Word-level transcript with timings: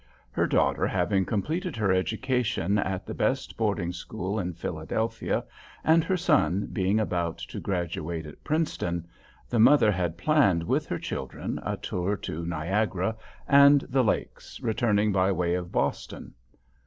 Her 0.31 0.47
daughter 0.47 0.87
having 0.87 1.25
completed 1.25 1.75
her 1.75 1.91
education 1.93 2.79
at 2.79 3.05
the 3.05 3.13
best 3.13 3.55
boarding 3.55 3.91
school 3.93 4.39
in 4.39 4.53
Philadelphia, 4.55 5.43
and 5.83 6.03
her 6.03 6.17
son 6.17 6.65
being 6.73 6.99
about 6.99 7.37
to 7.37 7.59
graduate 7.59 8.25
at 8.25 8.43
Princeton, 8.43 9.05
the 9.47 9.59
mother 9.59 9.91
had 9.91 10.17
planned 10.17 10.63
with 10.63 10.87
her 10.87 10.97
children 10.97 11.59
a 11.63 11.77
tour 11.77 12.17
to 12.17 12.43
Niagara 12.47 13.15
and 13.47 13.81
the 13.81 14.03
lakes, 14.03 14.59
returning 14.61 15.11
by 15.11 15.31
way 15.31 15.53
of 15.53 15.71
Boston. 15.71 16.33